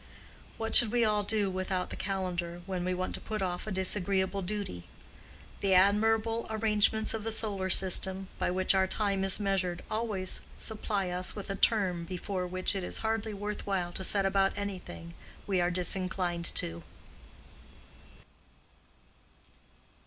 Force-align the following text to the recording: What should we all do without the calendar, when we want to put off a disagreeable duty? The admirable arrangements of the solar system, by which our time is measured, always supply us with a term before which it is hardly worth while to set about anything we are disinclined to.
What 0.57 0.73
should 0.75 0.91
we 0.91 1.05
all 1.05 1.21
do 1.21 1.51
without 1.51 1.91
the 1.91 1.95
calendar, 1.95 2.63
when 2.65 2.83
we 2.83 2.91
want 2.91 3.13
to 3.13 3.21
put 3.21 3.43
off 3.43 3.67
a 3.67 3.71
disagreeable 3.71 4.41
duty? 4.41 4.85
The 5.59 5.75
admirable 5.75 6.47
arrangements 6.49 7.13
of 7.13 7.23
the 7.23 7.31
solar 7.31 7.69
system, 7.69 8.27
by 8.39 8.49
which 8.49 8.73
our 8.73 8.87
time 8.87 9.23
is 9.23 9.39
measured, 9.39 9.83
always 9.91 10.41
supply 10.57 11.09
us 11.11 11.35
with 11.35 11.51
a 11.51 11.55
term 11.55 12.05
before 12.05 12.47
which 12.47 12.75
it 12.75 12.83
is 12.83 12.97
hardly 13.05 13.35
worth 13.35 13.67
while 13.67 13.91
to 13.93 14.03
set 14.03 14.25
about 14.25 14.53
anything 14.57 15.13
we 15.45 15.61
are 15.61 15.69
disinclined 15.69 16.45
to. 16.55 16.81